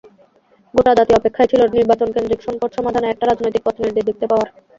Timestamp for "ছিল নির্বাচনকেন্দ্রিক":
1.51-2.41